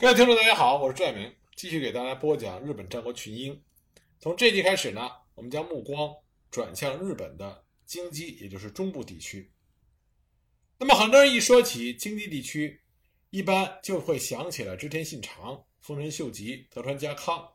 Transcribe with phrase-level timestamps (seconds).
[0.00, 3.60] 各位听众，大家好，我是拽明，继续给大家播讲日本战国群英。
[4.20, 6.14] 从这集开始呢，我们将目光
[6.52, 9.50] 转向日本的京畿，也就是中部地区。
[10.78, 12.80] 那么很多人一说起京畿地区，
[13.30, 17.48] 一般就会想起了织田信长、丰臣秀吉、德川家康，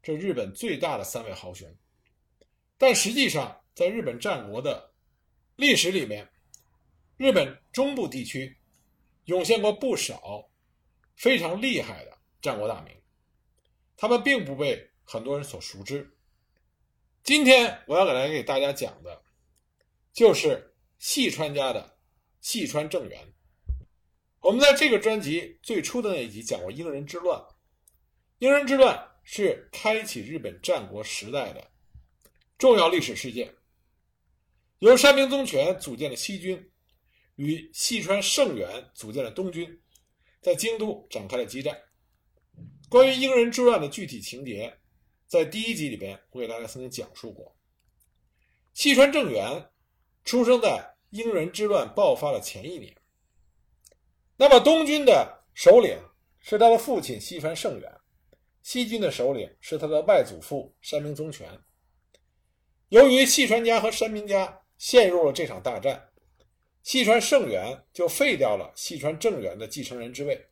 [0.00, 1.68] 这日本最大的三位豪雄。
[2.78, 4.92] 但实际上，在日本战国的
[5.56, 6.30] 历史里面，
[7.16, 8.58] 日本中部地区
[9.24, 10.46] 涌现过不少。
[11.20, 12.96] 非常厉害的战国大名，
[13.94, 16.16] 他们并不被很多人所熟知。
[17.22, 19.22] 今天我要来给大家讲的，
[20.14, 21.98] 就是细川家的
[22.40, 23.34] 细川政元。
[24.40, 27.38] 我们在这个专辑最初的那一集讲过英人之乱，
[28.38, 31.70] 英人之乱是开启日本战国时代的
[32.56, 33.54] 重要历史事件，
[34.78, 36.72] 由山明宗权组建的西军
[37.34, 39.78] 与细川胜元组建的东军。
[40.40, 41.78] 在京都展开了激战。
[42.88, 44.78] 关于英人之乱的具体情节，
[45.26, 47.56] 在第一集里边我给大家曾经讲述过。
[48.72, 49.70] 细川政元
[50.24, 52.96] 出生在英人之乱爆发的前一年。
[54.36, 55.98] 那么东军的首领
[56.38, 58.00] 是他的父亲细川胜元，
[58.62, 61.48] 西军的首领是他的外祖父山明宗权。
[62.88, 66.09] 由于细川家和山明家陷入了这场大战。
[66.82, 70.48] 细川胜元就废掉了细川政元的继承人之位，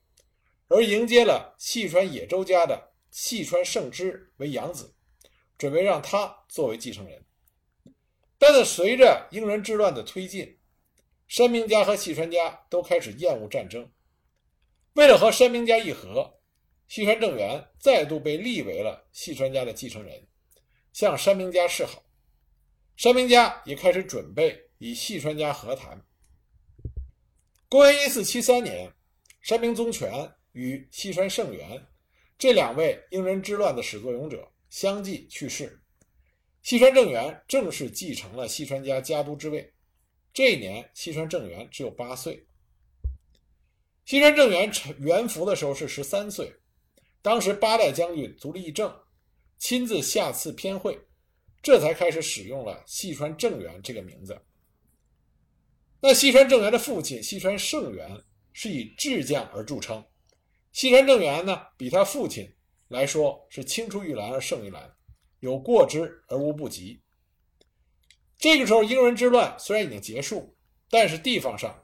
[0.69, 4.95] 而迎接了细川野州家的细川胜之为养子，
[5.57, 7.25] 准备让他作为继承人。
[8.39, 10.59] 但是随着英人之乱的推进，
[11.27, 13.91] 山明家和细川家都开始厌恶战争。
[14.93, 16.41] 为了和山明家议和，
[16.87, 20.27] 细川政元再度被立为了细川家的继承人，
[20.93, 22.05] 向山明家示好。
[22.97, 26.05] 山明家也开始准备与细川家和谈。
[27.71, 28.91] 公元一四七三年，
[29.43, 31.87] 山明宗权与细川胜元
[32.39, 35.79] 这两位英人之乱的始作俑者相继去世，
[36.63, 39.71] 细川政元正式继承了细川家家督之位。
[40.33, 42.47] 这一年，细川政元只有八岁。
[44.07, 46.51] 细川政元元服的时候是十三岁，
[47.21, 48.99] 当时八代将军足利义政
[49.59, 50.99] 亲自下赐偏会，
[51.63, 54.41] 这才开始使用了细川政元这个名字。
[56.01, 58.09] 那西川政元的父亲西川胜元
[58.53, 60.05] 是以智将而著称，
[60.73, 62.49] 西川政元呢，比他父亲
[62.87, 64.95] 来说是青出于蓝而胜于蓝，
[65.41, 67.03] 有过之而无不及。
[68.39, 70.57] 这个时候，英人之乱虽然已经结束，
[70.89, 71.77] 但是地方上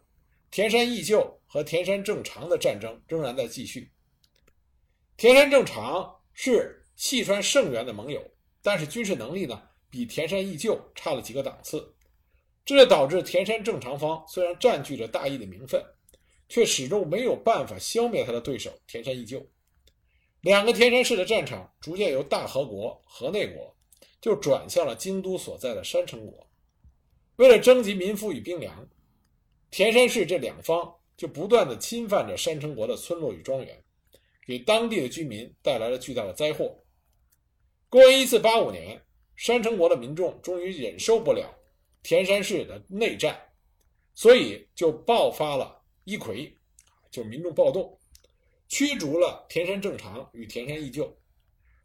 [0.53, 3.91] 田山义旧和田山正长的战争仍然在继续。
[5.17, 8.25] 田山正长是细川胜元的盟友，
[8.63, 9.61] 但是军事能力呢，
[9.91, 11.93] 比田山义旧差了几个档次。
[12.65, 15.85] 这就导致田山正长方虽然占据着大义的名分，
[16.49, 19.47] 却始终没有办法消灭他的对手田山义旧。
[20.41, 23.77] 两个田山市的战场逐渐由大和国、河内国，
[24.21, 26.47] 就转向了京都所在的山城国。
[27.37, 28.89] 为了征集民夫与兵粮，
[29.71, 33.85] 田山市这两方就不断地侵犯着山城国的村落与庄园，
[34.47, 36.79] 给当地的居民带来了巨大的灾祸。
[37.89, 39.03] 公元一四八五年，
[39.37, 41.55] 山城国的民众终于忍受不了。
[42.05, 43.37] 田山市的内战，
[44.13, 46.55] 所以就爆发了一揆，
[47.11, 47.99] 就民众暴动，
[48.69, 51.11] 驱逐了田山正常与田山义旧，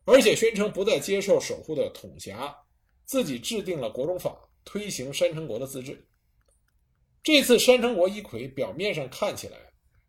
[0.04, 2.54] 而且宣称不再接受守护的统辖，
[3.06, 6.06] 自己制定了国中法，推行山城国的自治。
[7.24, 9.58] 这次山城国一揆表面上看起来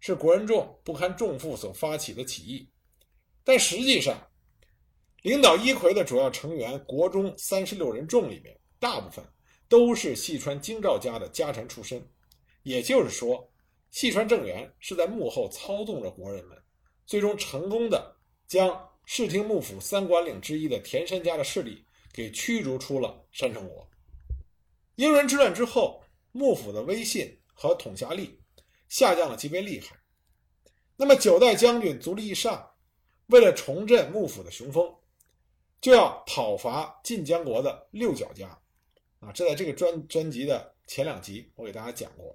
[0.00, 2.68] 是国人众不堪重负所发起的起义，
[3.44, 4.28] 但实际上，
[5.22, 9.24] 领导一揆的主要成员国中三十六人众里面，大部分。
[9.70, 12.04] 都是细川京兆家的家臣出身，
[12.64, 13.48] 也就是说，
[13.92, 16.58] 细川政元是在幕后操纵着国人们，
[17.06, 18.16] 最终成功的
[18.48, 18.68] 将
[19.04, 23.88] 室町幕府三管领之一的田山家的势力给驱逐出了山城国。
[24.96, 26.02] 英人之乱之后，
[26.32, 28.40] 幕府的威信和统辖力
[28.88, 29.96] 下降了极为厉害。
[30.96, 32.68] 那么九代将军足利义尚
[33.26, 34.92] 为了重振幕府的雄风，
[35.80, 38.60] 就要讨伐晋江国的六角家。
[39.20, 42.34] 啊，这在这个专专辑的前两集，我给大家讲过。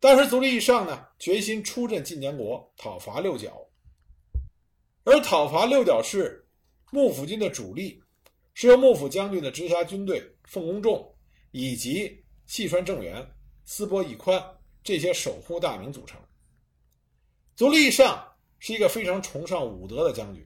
[0.00, 3.64] 当时足利义尚呢，决心出镇晋江国，讨伐六角。
[5.04, 6.44] 而讨伐六角是
[6.90, 8.02] 幕府军的主力，
[8.52, 11.14] 是由幕府将军的直辖军队奉公仲
[11.52, 13.24] 以及细川政元、
[13.64, 14.44] 斯波义宽
[14.82, 16.20] 这些守护大名组成。
[17.54, 18.28] 足利义尚
[18.58, 20.44] 是一个非常崇尚武德的将军，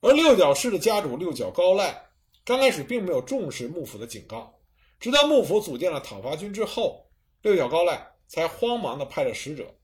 [0.00, 2.05] 而六角氏的家主六角高赖。
[2.46, 4.56] 刚开始并没有重视幕府的警告，
[5.00, 7.10] 直到幕府组建了讨伐军之后，
[7.42, 9.76] 六角高赖才慌忙地派了使者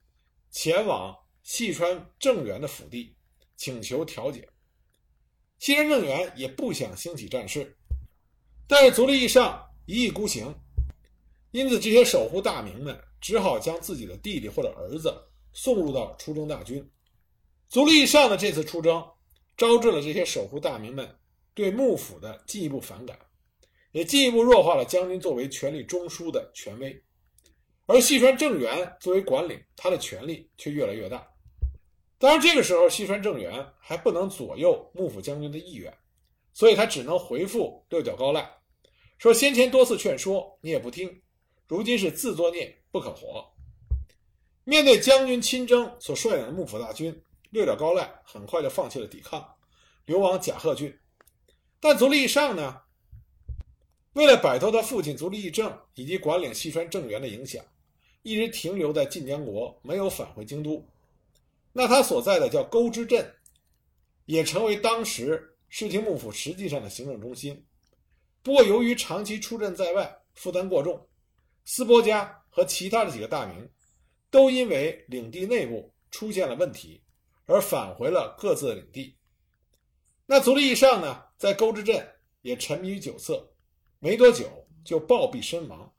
[0.48, 1.12] 前往
[1.42, 3.16] 细川政元的府邸，
[3.56, 4.48] 请求调解。
[5.58, 7.76] 细川政元也不想兴起战事，
[8.68, 10.54] 但是足利义尚一意孤行，
[11.50, 15.12] 因此这些守护大名们只好将自己的弟弟或者儿子
[15.52, 16.88] 送入到出征大军。
[17.68, 19.04] 足利义尚的这次出征，
[19.56, 21.18] 招致了这些守护大名们
[21.54, 23.18] 对幕府的进一步反感，
[23.92, 27.02] 也进一步弱化了将军作为权力中枢的权威。
[27.86, 31.28] 而细川政元作为管领，他的权力却越来越大。
[32.18, 35.92] 当然，这个时候细川政元还不能左右幕府将军的意愿，
[36.54, 38.48] 所以他只能回复六角高赖，
[39.18, 41.20] 说：“先前多次劝说你也不听，
[41.66, 43.52] 如今是自作孽不可活。”
[44.64, 47.20] 面对将军亲征所率领的幕府大军，
[47.50, 49.44] 六角高赖很快就放弃了抵抗，
[50.06, 50.96] 流亡甲贺郡。
[51.84, 52.80] 但足利义尚呢，
[54.12, 57.64] 为了摆脱他父亲足利义政以及管领西川政元的影响，
[58.22, 60.86] 一直停留在晋江国，没有返回京都。
[61.72, 63.34] 那他所在的叫沟之镇，
[64.26, 67.66] 也成为当时室町幕府实际上的行政中心。
[68.44, 71.04] 不过，由于长期出镇在外，负担过重，
[71.64, 73.68] 斯波家和其他的几个大名，
[74.30, 77.02] 都因为领地内部出现了问题，
[77.46, 79.16] 而返回了各自的领地。
[80.26, 82.08] 那足利义尚呢，在沟之镇
[82.42, 83.52] 也沉迷于酒色，
[83.98, 85.92] 没多久就暴毙身亡。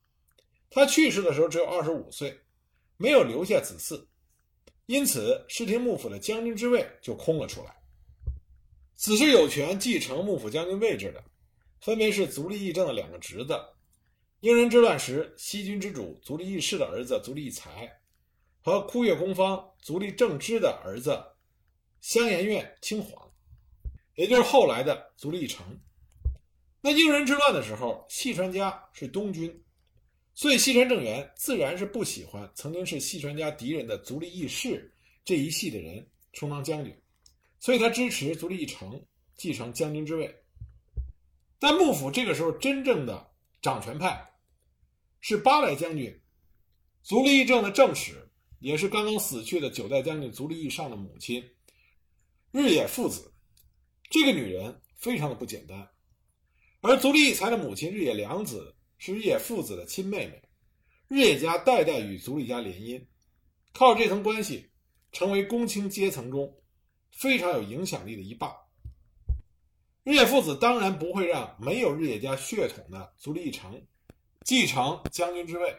[0.69, 2.40] 他去世的时候只有二十五岁，
[2.95, 4.06] 没有留下子嗣。
[4.86, 7.75] 因此，室町幕府的将军之位就空了出来。
[8.95, 11.22] 此时有权继承幕府将军位置的，
[11.81, 13.54] 分别是足利义政的两个侄子：
[14.40, 18.00] 英人之乱时西军之主足利义士的儿子足利义才，
[18.62, 21.22] 和枯月宫方足利政之的儿子
[22.00, 23.23] 香岩院清华，
[24.15, 25.65] 也就是后来的足利义成。
[26.81, 29.63] 那英人之乱的时候，细川家是东军。
[30.36, 34.92] 所以，细川政元自然是不喜欢曾经是细川家敌人的足利义士
[35.24, 36.92] 这一系的人充当将军，
[37.60, 39.00] 所以他支持足利义成
[39.36, 40.36] 继承将军之位。
[41.59, 43.30] 但幕府这个时候真正的
[43.62, 44.27] 掌权派
[45.21, 46.19] 是八代将军
[47.04, 48.27] 足利义政的正室，
[48.59, 51.48] 也是刚刚死去的九代将军足利义尚的母亲
[52.51, 53.32] 日野父子。
[54.13, 55.89] 这个女人非常的不简单，
[56.81, 58.75] 而足利义才的母亲日野良子。
[59.00, 60.42] 是日野父子的亲妹妹，
[61.07, 63.04] 日野家代代与足利家联姻，
[63.74, 64.69] 靠这层关系，
[65.12, 66.62] 成为公卿阶层中
[67.12, 68.56] 非常有影响力的一霸。
[70.04, 73.83] 日野父子当然不会让没有日野家血统的足利义成
[74.45, 75.75] 继承将军之位，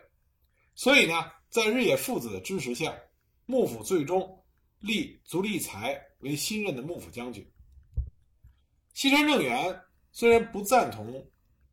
[0.74, 2.94] 所以呢，在日野父子的支持下，
[3.46, 4.44] 幕府最终
[4.80, 7.48] 立足利义才为新任的幕府将军。
[8.94, 9.78] 西川政元
[10.12, 11.12] 虽然不赞同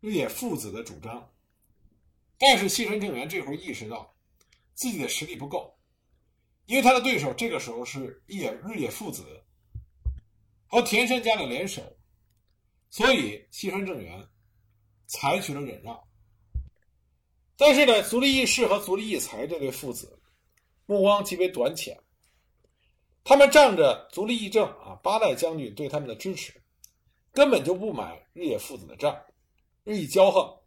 [0.02, 1.26] 日野父子的主张。
[2.44, 4.16] 但是西川政元这会儿意识到
[4.74, 5.78] 自己的实力不够，
[6.66, 9.24] 因为他的对手这个时候是日野日野父子
[10.66, 11.84] 和田山家的联手，
[12.90, 14.28] 所以西川政元
[15.06, 16.02] 采取了忍让。
[17.56, 20.20] 但是呢，足利义士和足利义才这对父子
[20.88, 21.96] 目光极为短浅，
[23.24, 26.60] 他们仗着足利义政啊八代将军对他们的支持，
[27.34, 29.18] 根本就不买日野父子的账，
[29.84, 30.58] 日益骄横。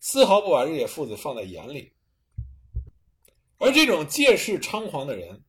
[0.00, 1.90] 丝毫不把日野父子放在眼里，
[3.56, 5.42] 而这种借势猖狂的人，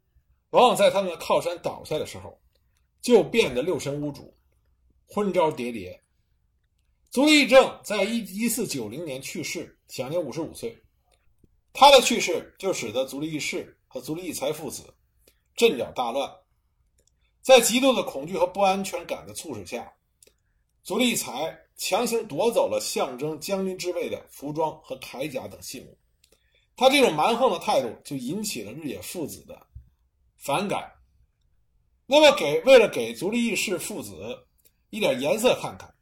[0.52, 2.40] 往往在他们的靠山倒下的时候，
[3.02, 4.34] 就变得六神无主，
[5.08, 6.00] 昏招迭迭。
[7.10, 10.82] 足利义政在一一四九零年去世，享年五十五岁。
[11.74, 14.94] 他的去世就使得足利义士和足利义才父子
[15.54, 16.34] 阵脚大乱，
[17.42, 19.94] 在极度的恐惧和不安全感的促使下，
[20.86, 21.60] 足利义才。
[21.78, 25.98] 强行夺走了象征将军之位的服装和铠甲等信物，
[26.78, 29.68] 他这种蛮横的态度就引起了日野父子的
[30.38, 30.90] 反感。
[32.06, 34.48] 那么，给为了给足利义士父子
[34.90, 35.94] 一点颜色看看，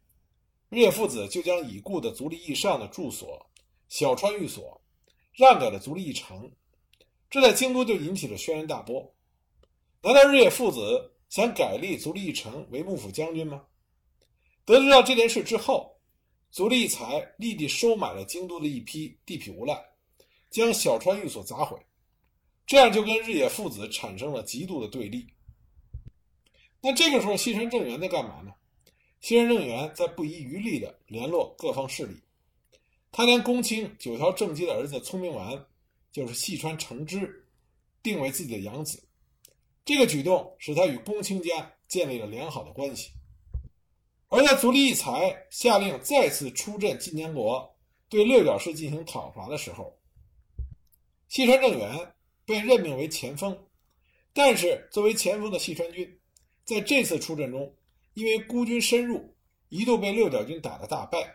[0.69, 3.43] 日野父子就将已故的足利义尚的住所
[3.89, 4.79] 小川寓所
[5.33, 6.51] 让给了足利义城，
[7.31, 9.11] 这在京都就引起了轩然大波。
[10.03, 13.63] 难道日野父子想改立足利义城为幕府将军吗？
[14.65, 15.95] 得知到这件事之后，
[16.51, 19.77] 足利义才立即收买了京都的一批地痞无赖，
[20.49, 21.77] 将小川寓所砸毁，
[22.65, 25.27] 这样就跟日野父子产生了极度的对立。
[26.79, 28.53] 那这个时候，西川政元在干嘛呢？
[29.19, 32.15] 西川政元在不遗余力地联络各方势力，
[33.11, 35.65] 他将公卿九条正吉的儿子聪明丸，
[36.11, 37.47] 就是细川成之，
[38.01, 39.01] 定为自己的养子。
[39.85, 43.11] 这个举动使他与公卿家建立了良好的关系。
[44.33, 47.71] 而在足利义才下令再次出镇晋江国，
[48.09, 49.95] 对六角氏进行讨伐的时候，
[51.27, 53.55] 细川政元被任命为前锋，
[54.33, 56.19] 但是作为前锋的细川军，
[56.65, 57.71] 在这次出阵中，
[58.15, 59.37] 因为孤军深入，
[59.69, 61.31] 一度被六角军打得大败，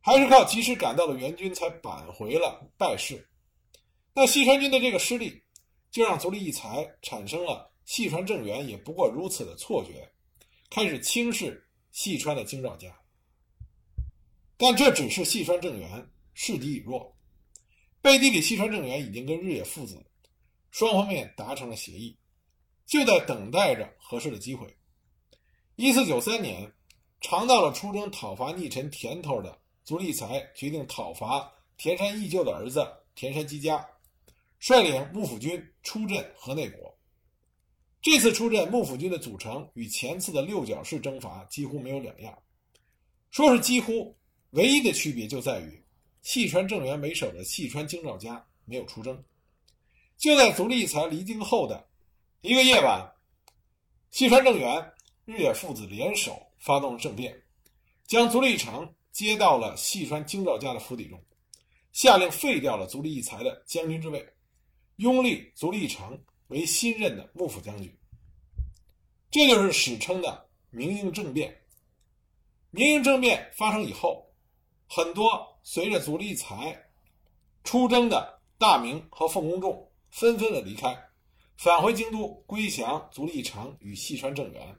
[0.00, 3.28] 还是靠及时赶到的援军才扳回了败势。
[4.14, 5.42] 那细川军的这个失利，
[5.90, 10.10] 就让足利义才产生了细川政元也不过如此的错觉，
[10.70, 12.94] 开始轻视细川的京兆家。
[14.56, 17.16] 但这只是细川政元势敌已弱，
[18.02, 20.04] 背地里细川政元已经跟日野父子
[20.70, 22.16] 双方面达成了协议，
[22.86, 24.76] 就在等待着合适的机会。
[25.76, 26.70] 一四九三年，
[27.20, 33.84] 尝到了出征讨伐逆臣甜头的足利义才决定讨伐田山义旧的儿子田山基家。
[34.58, 36.94] 率领幕府军出阵河内国。
[38.02, 42.36] 这次出阵，幕府军的组成与前次的六角式征伐几乎没有两样。
[43.30, 44.16] 说是几乎，
[44.50, 45.82] 唯一的区别就在于
[46.22, 49.22] 细川政元为首的细川京兆家没有出征。
[50.16, 51.86] 就在足利义才离京后的
[52.40, 53.06] 一个夜晚，
[54.10, 54.92] 细川政元、
[55.26, 57.38] 日野父子联手发动了政变，
[58.06, 61.22] 将足利城接到了细川京兆家的府邸中，
[61.92, 64.26] 下令废掉了足利义才的将军之位。
[64.96, 66.18] 拥立足利成
[66.50, 67.96] 为新任的幕府将军，
[69.30, 71.56] 这就是史称的明英政变。
[72.72, 74.30] 明英政变发生以后，
[74.88, 76.76] 很多随着足利才
[77.64, 80.96] 出征的大名和奉公众纷纷的离开，
[81.56, 84.76] 返回京都归降足利成与细川政元。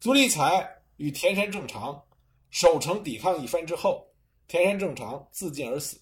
[0.00, 2.00] 足利才与田山正常
[2.50, 4.06] 守城抵抗一番之后，
[4.46, 6.00] 田山正常自尽而死，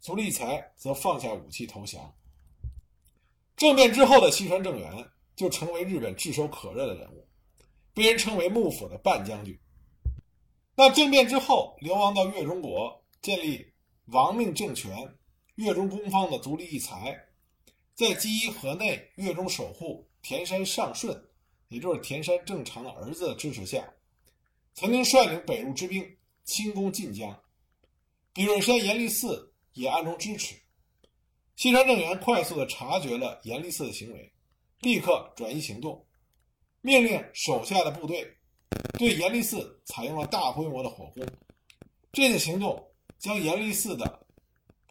[0.00, 2.14] 足利才则放下武器投降。
[3.60, 4.90] 政变之后的西川政元
[5.36, 7.28] 就成为日本炙手可热的人物，
[7.92, 9.54] 被人称为幕府的半将军。
[10.74, 13.70] 那政变之后，流亡到越中国建立
[14.06, 15.14] 亡命政权、
[15.56, 17.14] 越中公方的足利义才，
[17.94, 21.22] 在基伊河内越中守护田山上顺，
[21.68, 23.86] 也就是田山正常的儿子的支持下，
[24.72, 26.02] 曾经率领北路之兵
[26.44, 27.38] 轻攻晋江，
[28.32, 30.54] 比瑞山严立寺也暗中支持。
[31.60, 34.32] 西山政元快速地察觉了严立寺的行为，
[34.78, 36.06] 立刻转移行动，
[36.80, 38.26] 命令手下的部队
[38.94, 41.22] 对严立寺采用了大规模的火攻。
[42.12, 42.82] 这次行动
[43.18, 44.26] 将严立寺的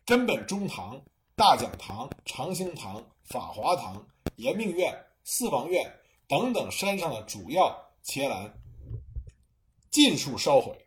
[0.06, 1.04] 根本中堂、
[1.36, 5.92] 大讲堂、长兴堂、法华堂、延命院、四王院
[6.28, 8.54] 等等山上的主要伽蓝
[9.90, 10.78] 尽数烧毁，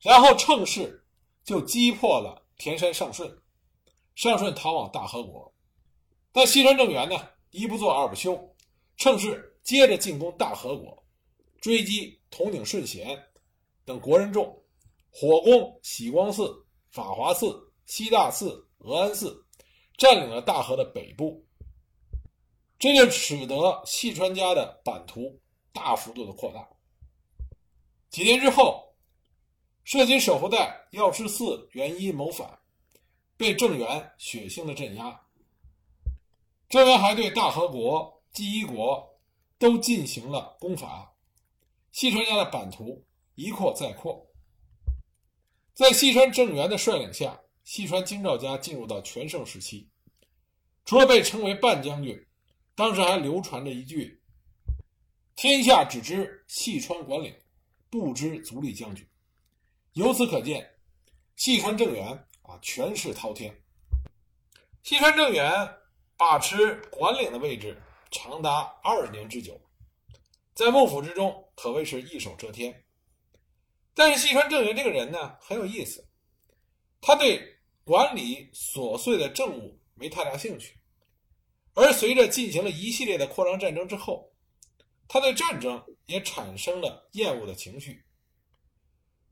[0.00, 1.04] 然后乘势
[1.44, 3.39] 就击破了田山上顺。
[4.14, 5.52] 上顺逃往大和国，
[6.32, 7.16] 但西川政元呢，
[7.50, 8.38] 一不做二不休，
[8.96, 11.02] 趁势接着进攻大和国，
[11.60, 13.18] 追击统领顺贤
[13.84, 14.46] 等国人众，
[15.10, 16.54] 火攻喜光寺、
[16.90, 19.42] 法华寺、西大寺、峨安寺，
[19.96, 21.42] 占领了大和的北部。
[22.78, 25.40] 这就使得细川家的版图
[25.72, 26.68] 大幅度的扩大。
[28.10, 28.94] 几年之后，
[29.84, 32.59] 涉及守护代药师寺元一谋反。
[33.40, 35.18] 被郑元血腥的镇压，
[36.68, 39.18] 郑元还对大和国、纪伊国
[39.58, 41.10] 都进行了攻伐，
[41.90, 43.02] 细川家的版图
[43.36, 44.30] 一扩再扩。
[45.72, 49.88] 在细川正元的率领下，细川京兆家进入到全盛时期。
[50.84, 52.26] 除了被称为半将军，
[52.74, 54.20] 当时还流传着一句
[55.34, 57.34] ：“天下只知细川管领，
[57.88, 59.08] 不知足利将军。”
[59.94, 60.74] 由此可见，
[61.36, 62.26] 细川正元。
[62.50, 63.56] 啊，权势滔天。
[64.82, 65.52] 西川政元
[66.16, 67.80] 把持管领的位置
[68.10, 69.60] 长达二十年之久，
[70.52, 72.84] 在幕府之中可谓是一手遮天。
[73.94, 76.04] 但是西川政元这个人呢很有意思，
[77.00, 77.40] 他对
[77.84, 80.76] 管理琐碎的政务没太大兴趣，
[81.74, 84.32] 而随着进行了一系列的扩张战争之后，
[85.06, 88.04] 他对战争也产生了厌恶的情绪，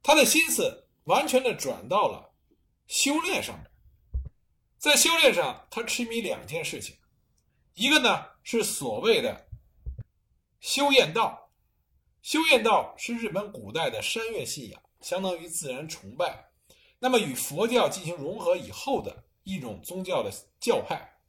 [0.04, 2.27] 他的心思完全的转到了。
[2.88, 3.71] 修炼上面，
[4.78, 6.97] 在修炼上，他痴迷两件事情，
[7.75, 9.47] 一个呢是所谓的
[10.59, 11.50] 修验道，
[12.23, 16.50] 修验道是日本古代的山岳信仰，相当于自然崇拜，
[16.99, 21.21] 那么与佛教进行融合以后的一种宗教的教派，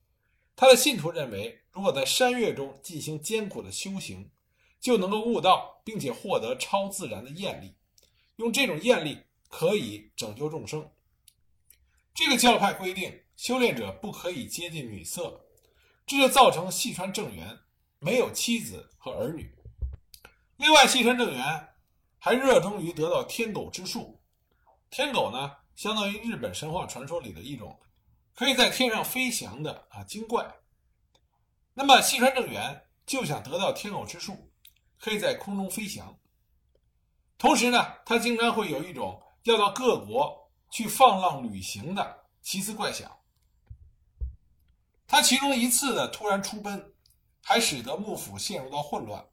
[0.55, 4.31] 他的信徒认为，如果在山岳中进行艰苦的修行，
[4.79, 7.75] 就能够悟道，并且获得超自然的艳力，
[8.37, 9.17] 用这种艳力
[9.49, 10.89] 可以拯救众生。
[12.19, 15.39] 这个教派规定，修炼者不可以接近女色，
[16.05, 17.57] 这就造成细川正元
[17.97, 19.55] 没有妻子和儿女。
[20.57, 21.69] 另外，细川正元
[22.17, 24.21] 还热衷于得到天狗之术。
[24.89, 27.79] 天狗呢，相当于日本神话传说里的一种
[28.35, 30.45] 可以在天上飞翔的啊精怪。
[31.73, 34.51] 那么细川正元就想得到天狗之术，
[34.99, 36.19] 可以在空中飞翔。
[37.37, 43.11] 同时呢，他经常会有一种要到各国去放浪旅行的奇思怪想。
[45.07, 46.93] 他其中一次的突然出奔，
[47.41, 49.25] 还使得幕府陷入到混乱。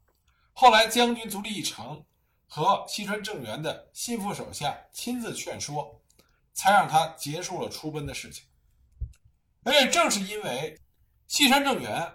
[0.52, 2.02] 后来将军足利义成
[2.46, 6.00] 和西川政元的心腹手下亲自劝说，
[6.54, 8.46] 才让他结束了出奔的事情。
[9.64, 10.80] 而且正是因为
[11.26, 12.10] 西川政元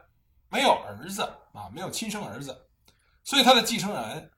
[0.50, 1.22] 没有儿子
[1.54, 2.68] 啊，没有亲生儿子，
[3.24, 4.32] 所以他的继承人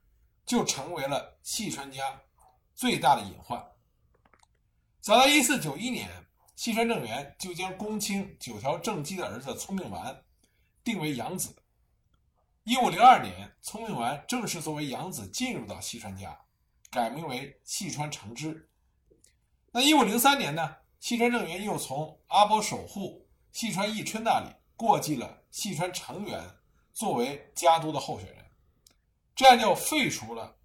[0.46, 2.22] 就成为了细川家
[2.76, 3.64] 最大的隐患。
[5.04, 6.10] 早在1491年。
[6.56, 10.24] 细川政元就将公卿九条正基的儿子聪明丸
[10.82, 11.54] 定为养子。
[12.64, 16.40] 一五零二年，聪明丸正式作为养子进入到细川家，
[16.90, 18.70] 改名为细川承之。
[19.72, 20.78] 那一五零三年呢？
[21.02, 26.42] 细川政元又从阿波守护细川义春那里过继了细川成元
[26.94, 28.46] 作为家督的候选人，
[29.36, 30.56] 这样就废除了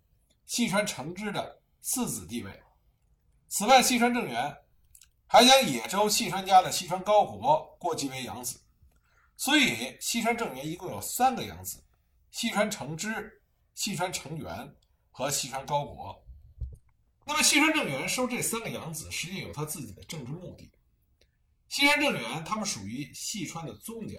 [0.46, 2.62] 细川承之的次子地位。
[3.48, 4.56] 此外，细川政元。
[5.30, 8.58] 还将野州细川家的细川高国过继为养子，
[9.36, 11.84] 所以细川政元一共有三个养子：
[12.30, 13.42] 细川承之、
[13.74, 14.74] 细川成元
[15.10, 16.24] 和细川高国。
[17.26, 20.72] 那么细川政元收这三个养子，实际有他自己的政治目的。
[21.68, 24.18] 细川政元他们属于细川的宗家，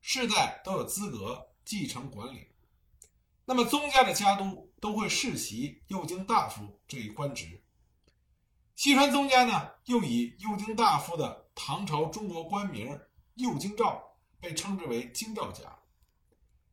[0.00, 2.48] 世代都有资格继承管理。
[3.44, 7.62] 那么宗家的家督都会世袭右京大夫这一官职。
[8.78, 12.96] 西川宗家呢，又以右京大夫的唐朝中国官名
[13.34, 14.00] 右京兆
[14.38, 15.64] 被称之为京兆家。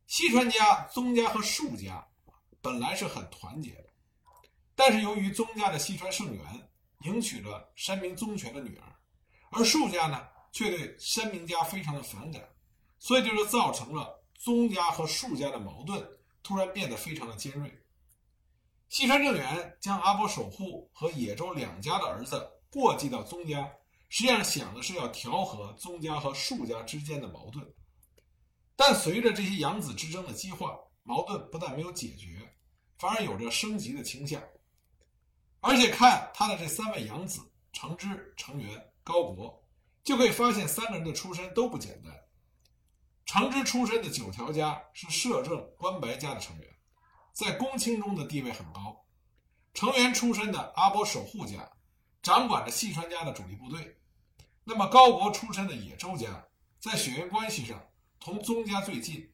[0.06, 2.06] 西川家、宗家和庶家
[2.62, 3.86] 本来是很团结的，
[4.76, 6.70] 但是由于宗家的西川胜元
[7.00, 8.84] 迎娶了山明宗权的女儿，
[9.50, 12.40] 而庶家呢却对山明家非常的反感，
[13.00, 16.08] 所以就是造成了宗家和庶家的矛盾
[16.44, 17.82] 突然变得非常的尖锐。
[18.88, 23.70] 西川政元将阿波守护和野州两家的儿子过继到宗家，
[24.08, 27.66] 实际上想的是要调和宗家和庶家之间的矛盾。
[28.76, 32.54] 但随着这些养子之争的激化，矛盾不但没有解决，
[32.98, 34.42] 反而有着升级的倾向。
[35.60, 37.40] 而且看他的这三位养子
[37.72, 39.66] 成之、成元、高国，
[40.04, 42.14] 就可以发现三个人的出身都不简单。
[43.24, 46.75] 成之出身的九条家是摄政关白家的成员。
[47.36, 49.04] 在公卿中的地位很高，
[49.74, 51.70] 成员出身的阿波守护家，
[52.22, 54.00] 掌管着细川家的主力部队。
[54.64, 56.46] 那么高国出身的野州家，
[56.80, 57.78] 在血缘关系上
[58.18, 59.30] 同宗家最近。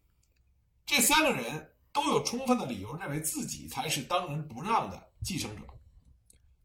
[0.85, 5.63] 这三个人都有充分的理由认为自己才是当仁不让的继承者。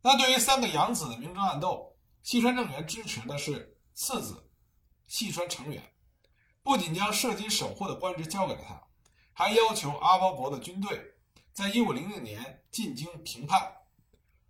[0.02, 4.50] 那对于三个养子的明争暗斗，细川政元支持的是次子
[5.06, 5.84] 细川成元，
[6.63, 8.82] 不仅将涉及守护的官职交给了他，
[9.34, 11.13] 还要求阿波国的军队。
[11.57, 13.59] 在一五零零年进京平叛，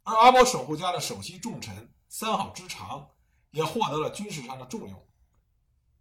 [0.04, 3.08] 而阿波守护家的首席重臣三好之长
[3.52, 5.08] 也获得了军事上的重用。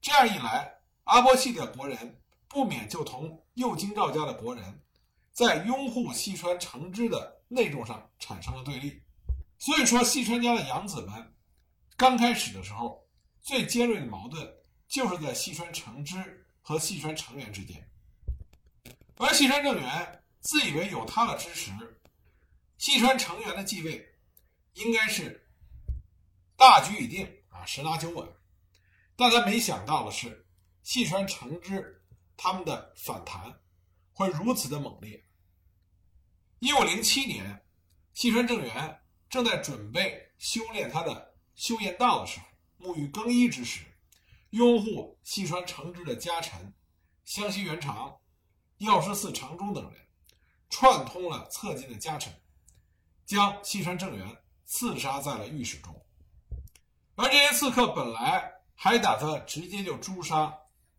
[0.01, 4.83] 这样一来，阿波系的国人不免就同右京兆家的国人，
[5.31, 9.01] 在拥护细川承之的内政上产生了对立。
[9.61, 11.37] 所以说，细川家的养子们
[11.97, 13.07] 刚开始的时候，
[13.43, 14.45] 最尖锐的矛盾
[14.89, 17.89] 就是在细川承之和细川成元之间，
[19.19, 20.23] 而细川政元。
[20.47, 21.73] 自以为有他的支持，
[22.79, 24.15] 细川成员的继位
[24.75, 25.45] 应该是
[26.57, 28.33] 大局已定啊，十拿九稳。
[29.17, 30.47] 但他没想到的是，
[30.85, 32.01] 细川成之
[32.37, 33.61] 他们的反弹
[34.13, 35.21] 会如此的猛烈。
[36.61, 37.67] 一五零七年，
[38.15, 42.47] 细川政元正在准备修炼他的修验道的时候，
[42.79, 43.85] 沐浴更衣之时，
[44.51, 46.73] 拥护细川成之的家臣
[47.25, 48.17] 湘西元长、
[48.79, 50.06] 药师寺长忠等人。
[50.69, 52.33] 串通了侧近的家臣，
[53.25, 55.95] 将西川政元刺杀在了御史中。
[57.15, 60.55] 而这些刺客本来还打算直接就诛杀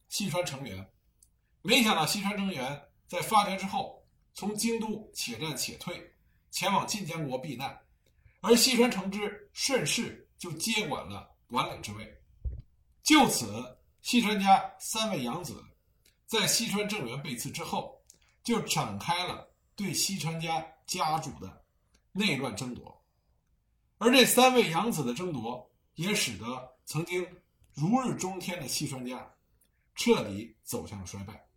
[0.09, 0.89] 西川成元，
[1.61, 4.03] 没想到西川成元在发觉之后，
[4.33, 6.11] 从京都且战且退，
[6.49, 7.77] 前往晋江国避难，
[8.41, 12.21] 而西川成之顺势就接管了管领之位。
[13.03, 15.63] 就此，西川家三位养子
[16.25, 18.01] 在西川政元被刺之后，
[18.43, 19.47] 就展开了。
[19.77, 21.63] 对西川家家主的
[22.11, 22.99] 内乱争夺，
[23.99, 27.25] 而这三位养子的争夺，也使得曾经
[27.75, 29.31] 如日中天的西川家
[29.93, 31.47] 彻底走向了衰败。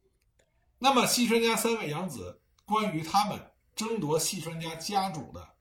[0.79, 3.41] 那么，西川家三位养子关于他们
[3.75, 5.57] 争夺西川家家主的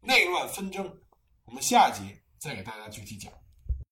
[0.00, 1.00] 内乱纷争，
[1.44, 3.32] 我们下集再给大家具体讲。